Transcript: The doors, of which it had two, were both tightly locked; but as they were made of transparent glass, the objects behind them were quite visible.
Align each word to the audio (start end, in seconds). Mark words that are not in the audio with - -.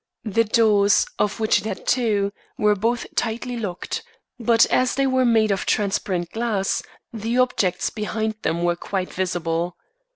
The 0.25 0.45
doors, 0.45 1.05
of 1.19 1.39
which 1.39 1.59
it 1.59 1.65
had 1.65 1.85
two, 1.85 2.33
were 2.57 2.73
both 2.73 3.05
tightly 3.13 3.55
locked; 3.55 4.01
but 4.39 4.65
as 4.71 4.95
they 4.95 5.05
were 5.05 5.25
made 5.25 5.51
of 5.51 5.67
transparent 5.67 6.31
glass, 6.31 6.81
the 7.13 7.37
objects 7.37 7.91
behind 7.91 8.33
them 8.41 8.63
were 8.63 8.75
quite 8.75 9.13
visible. 9.13 9.77